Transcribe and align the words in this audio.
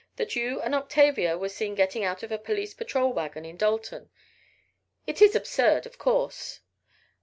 That 0.15 0.35
you 0.35 0.59
and 0.61 0.73
Octavia 0.73 1.37
were 1.37 1.47
seen 1.49 1.75
getting 1.75 2.03
out 2.03 2.23
of 2.23 2.31
a 2.31 2.39
police 2.39 2.73
patrol 2.73 3.13
wagon 3.13 3.45
in 3.45 3.55
Dalton. 3.55 4.09
It 5.05 5.21
is 5.21 5.35
absurd, 5.35 5.85
of 5.85 5.99
course." 5.99 6.61